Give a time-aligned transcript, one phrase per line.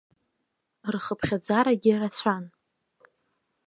[0.93, 2.43] Рхыԥхьаӡарагьы рацәан.